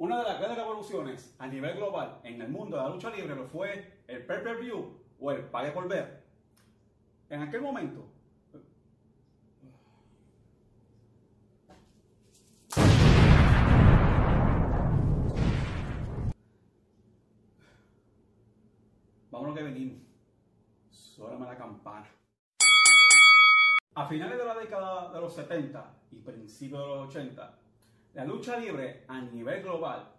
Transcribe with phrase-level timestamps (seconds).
[0.00, 3.36] Una de las grandes revoluciones a nivel global en el mundo de la lucha libre
[3.36, 6.24] lo fue el pay-per-view o el pague por ver.
[7.28, 8.08] En aquel momento,
[19.30, 19.98] lo que venimos.
[20.88, 22.06] Suélame la campana.
[23.94, 27.59] A finales de la década de los 70 y principios de los 80,
[28.14, 30.12] la lucha libre a nivel global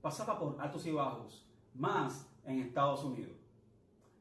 [0.00, 3.36] pasaba por altos y bajos, más en Estados Unidos.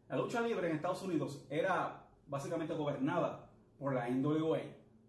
[0.07, 4.59] La lucha libre en Estados Unidos era básicamente gobernada por la NWA,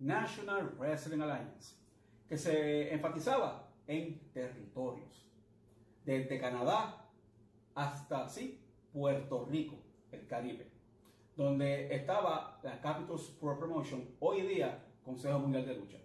[0.01, 1.77] National Wrestling Alliance,
[2.29, 5.31] que se enfatizaba en territorios,
[6.05, 7.07] desde Canadá
[7.75, 8.61] hasta sí,
[8.93, 9.77] Puerto Rico,
[10.11, 10.71] el Caribe,
[11.37, 15.99] donde estaba la Capital Sport Promotion, hoy día Consejo Mundial de Lucha.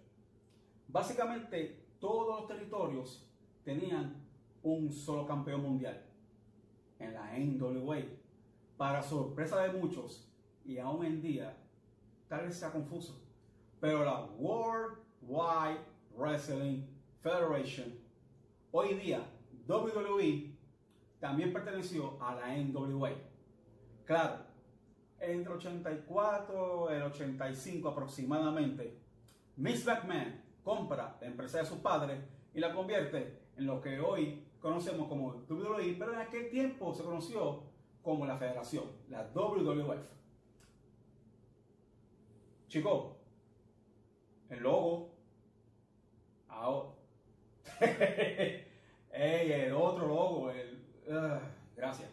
[0.88, 3.24] Básicamente todos los territorios
[3.64, 4.16] tenían
[4.64, 6.04] un solo campeón mundial
[6.98, 7.98] en la NWA.
[8.76, 10.28] Para sorpresa de muchos,
[10.64, 11.56] y aún en día,
[12.28, 13.22] tal vez sea confuso,
[13.80, 15.78] pero la World Wide
[16.16, 16.82] Wrestling
[17.20, 17.94] Federation,
[18.72, 19.24] hoy día
[19.68, 20.56] WWE,
[21.20, 23.12] también perteneció a la NWA.
[24.04, 24.38] Claro,
[25.20, 28.98] entre el 84 y el 85 aproximadamente,
[29.56, 32.20] Miss McMahon compra la empresa de su padre
[32.54, 37.02] y la convierte en lo que hoy conocemos como WWE, pero en aquel tiempo se
[37.02, 37.62] conoció
[38.02, 40.06] como la federación, la WWF.
[42.68, 43.16] Chicos,
[44.48, 45.10] el logo,
[46.48, 46.90] ahora,
[49.12, 51.40] el otro logo, el, uh,
[51.76, 52.10] gracias,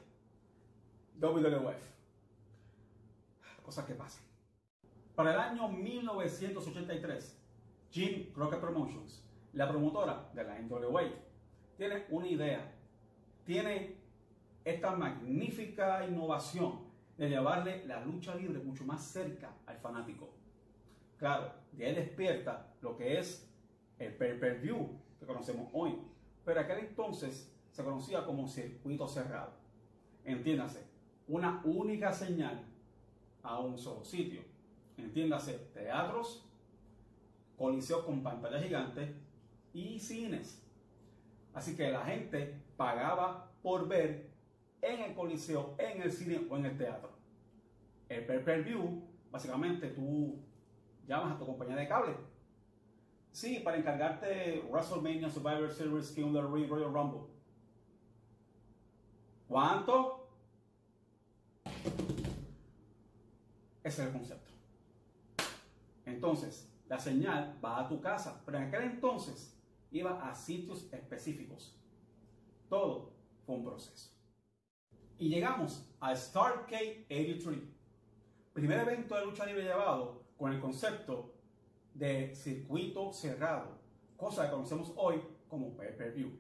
[1.20, 1.90] WWF.
[3.64, 4.24] Cosas que pasan.
[5.16, 7.39] Para el año 1983,
[7.92, 9.24] Jim Crockett Promotions,
[9.54, 11.04] la promotora de la NWA,
[11.76, 12.72] tiene una idea,
[13.46, 13.96] tiene
[14.64, 16.82] esta magnífica innovación
[17.18, 20.30] de llevarle la lucha libre mucho más cerca al fanático.
[21.18, 23.50] Claro, de ahí despierta lo que es
[23.98, 24.90] el pay-per-view
[25.20, 25.98] que conocemos hoy,
[26.46, 29.52] pero aquel entonces se conocía como circuito cerrado.
[30.24, 30.86] Entiéndase,
[31.28, 32.64] una única señal
[33.44, 34.42] a un solo sitio.
[34.98, 36.49] Entiéndase, teatros,
[37.60, 39.14] coliseos con pantalla gigante
[39.74, 40.64] y cines.
[41.54, 44.30] Así que la gente pagaba por ver
[44.82, 47.12] en el coliseo, en el cine o en el teatro.
[48.08, 50.40] El pay-per-view, básicamente tú
[51.06, 52.16] llamas a tu compañía de cable.
[53.32, 57.28] Sí, para encargarte WrestleMania Survivor Series King of the Ring Royal Rumble.
[59.50, 60.30] ¿Cuánto?
[63.84, 64.52] Ese es el concepto.
[66.06, 69.56] Entonces, la señal va a tu casa, pero en aquel entonces
[69.92, 71.80] iba a sitios específicos.
[72.68, 73.14] Todo
[73.46, 74.12] fue un proceso.
[75.20, 77.60] Y llegamos a Starcade 83,
[78.54, 81.36] primer evento de lucha libre llevado con el concepto
[81.94, 83.78] de circuito cerrado,
[84.18, 86.32] cosa que conocemos hoy como pay-per-view.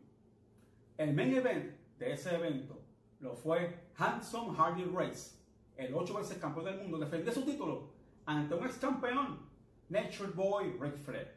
[0.98, 2.82] El main event de ese evento
[3.20, 5.38] lo fue Handsome Hardy Race,
[5.76, 7.92] el ocho veces campeón del mundo, defendió su título
[8.26, 9.50] ante un ex campeón
[9.90, 11.36] Nature Boy Rick Flair.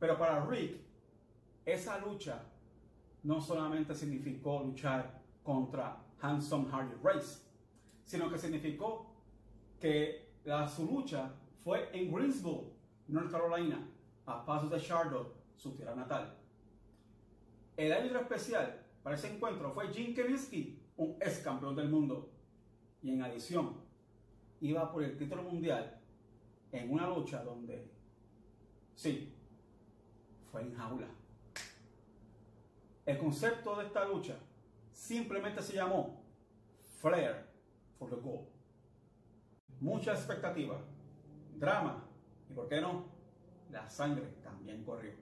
[0.00, 0.80] Pero para Rick,
[1.64, 2.42] esa lucha
[3.24, 7.42] no solamente significó luchar contra Handsome Hardy Race,
[8.04, 9.14] sino que significó
[9.78, 12.72] que la, su lucha fue en Greensboro,
[13.08, 13.86] North Carolina,
[14.24, 16.36] a pasos de Charlotte, su tierra natal.
[17.76, 22.30] El árbitro especial para ese encuentro fue Jim Kevitsky, un ex campeón del mundo.
[23.02, 23.76] Y en adición,
[24.60, 25.97] iba por el título mundial
[26.72, 27.90] en una lucha donde,
[28.94, 29.34] sí,
[30.50, 31.08] fue en jaula.
[33.06, 34.36] El concepto de esta lucha
[34.92, 36.22] simplemente se llamó
[37.00, 37.46] Flair
[37.98, 38.46] for the Goal.
[39.80, 40.78] Mucha expectativa,
[41.56, 42.04] drama
[42.50, 43.06] y, ¿por qué no?
[43.70, 45.12] La sangre también corrió.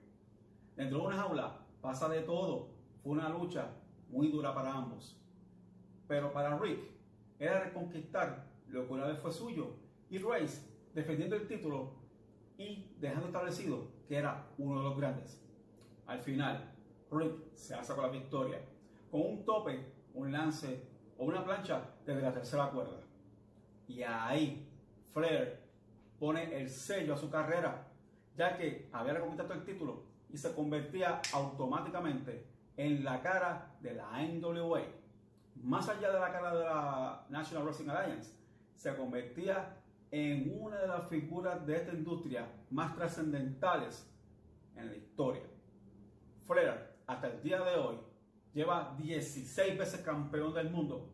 [0.75, 2.69] Dentro de una jaula pasa de todo.
[3.03, 3.69] Fue una lucha
[4.09, 5.19] muy dura para ambos.
[6.07, 6.79] Pero para Rick
[7.39, 9.75] era reconquistar lo que una vez fue suyo
[10.09, 10.61] y Race
[10.93, 11.93] defendiendo el título
[12.57, 15.41] y dejando establecido que era uno de los grandes.
[16.05, 16.73] Al final,
[17.11, 18.59] Rick se alza con la victoria,
[19.11, 20.81] con un tope, un lance
[21.17, 22.99] o una plancha desde la tercera cuerda.
[23.87, 24.67] Y ahí,
[25.13, 25.59] Flair
[26.19, 27.87] pone el sello a su carrera,
[28.35, 32.45] ya que había reconquistado el título y se convertía automáticamente
[32.75, 34.81] en la cara de la NWA.
[35.55, 38.35] Más allá de la cara de la National Wrestling Alliance,
[38.75, 39.77] se convertía
[40.11, 44.09] en una de las figuras de esta industria más trascendentales
[44.75, 45.43] en la historia.
[46.45, 47.97] Flair, hasta el día de hoy
[48.53, 51.13] lleva 16 veces campeón del mundo.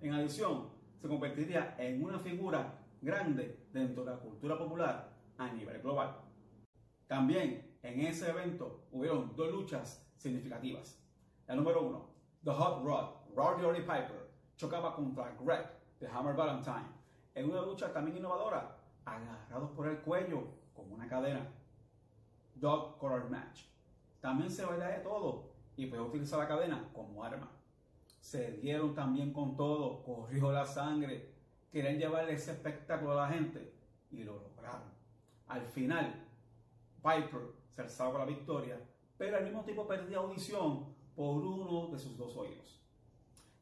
[0.00, 0.68] En adición,
[1.00, 6.16] se convertiría en una figura grande dentro de la cultura popular a nivel global.
[7.06, 11.02] También en ese evento hubieron dos luchas significativas.
[11.46, 12.10] La número uno,
[12.44, 15.66] The Hot Rod, Roddy Piper, chocaba contra Greg
[15.98, 16.99] de Hammer Valentine
[17.40, 20.44] en una lucha también innovadora, agarrados por el cuello
[20.74, 21.48] con una cadena.
[22.54, 23.62] Dog Color Match.
[24.20, 27.50] También se baila de todo y puede utilizar la cadena como arma.
[28.20, 31.32] Se dieron también con todo, corrió la sangre,
[31.72, 33.72] querían llevarle ese espectáculo a la gente
[34.10, 34.90] y lo lograron.
[35.48, 36.26] Al final,
[37.02, 38.78] Piper se alzaba la victoria,
[39.16, 42.78] pero al mismo tiempo perdía audición por uno de sus dos oídos.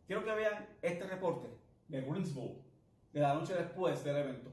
[0.07, 1.49] Quiero que vean este reporte
[1.87, 2.68] de Greensboro
[3.13, 4.51] de la noche después del evento,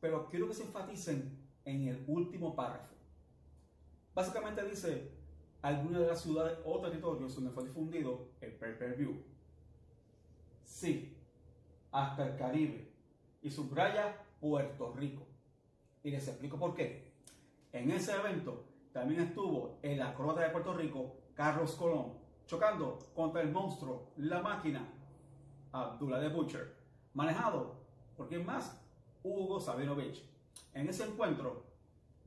[0.00, 2.94] pero quiero que se enfaticen en el último párrafo.
[4.14, 5.12] Básicamente dice
[5.62, 9.22] algunas de las ciudades o territorios donde fue difundido el pay-per-view.
[10.64, 11.16] Sí,
[11.92, 12.92] hasta el Caribe
[13.42, 15.26] y subraya Puerto Rico.
[16.02, 17.12] Y les explico por qué.
[17.72, 22.14] En ese evento también estuvo el acróbata de Puerto Rico, Carlos Colón,
[22.46, 24.88] chocando contra el monstruo, la máquina,
[25.72, 26.76] Abdullah de Butcher,
[27.14, 27.80] manejado
[28.16, 28.80] por quien más,
[29.22, 30.24] Hugo Sabinovich.
[30.74, 31.64] En ese encuentro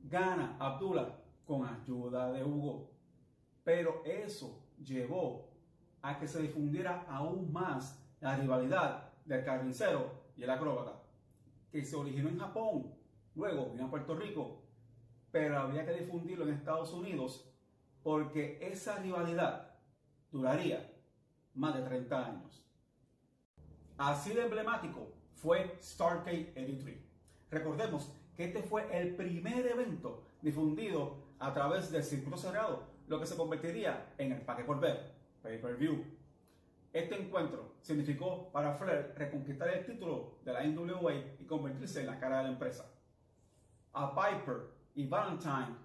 [0.00, 1.16] gana Abdullah
[1.46, 2.90] con ayuda de Hugo,
[3.62, 5.50] pero eso llevó
[6.02, 11.00] a que se difundiera aún más la rivalidad del carnicero y el acróbata,
[11.70, 12.94] que se originó en Japón,
[13.34, 14.62] luego vino a Puerto Rico,
[15.30, 17.50] pero había que difundirlo en Estados Unidos
[18.02, 19.74] porque esa rivalidad
[20.30, 20.92] duraría
[21.54, 22.63] más de 30 años.
[23.96, 26.98] Así de emblemático fue Starcade 83.
[27.50, 33.26] Recordemos que este fue el primer evento difundido a través del circuito cerrado, lo que
[33.26, 35.12] se convertiría en el paque por ver,
[35.42, 36.04] pay-per-view.
[36.92, 42.18] Este encuentro significó para Flair reconquistar el título de la NWA y convertirse en la
[42.18, 42.90] cara de la empresa.
[43.92, 45.76] A Piper y Valentine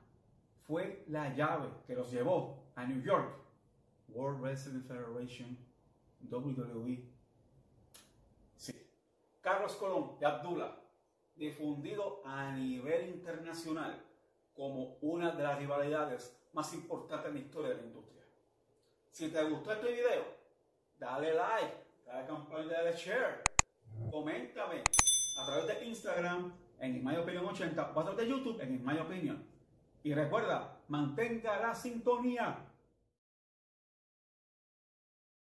[0.57, 3.35] fue la llave que los llevó a New York
[4.09, 5.57] World Wrestling Federation,
[6.29, 7.19] WWE.
[9.50, 10.78] Carlos Colón de Abdullah,
[11.34, 14.00] difundido a nivel internacional
[14.54, 18.24] como una de las rivalidades más importantes en la historia de la industria.
[19.10, 20.24] Si te gustó este video,
[21.00, 21.74] dale like,
[22.06, 23.42] dale campaña, dale share,
[24.12, 29.00] coméntame a través de Instagram en My Opinion 80 o a través de YouTube en
[29.00, 29.44] Opinion.
[30.04, 32.56] Y recuerda, mantenga la sintonía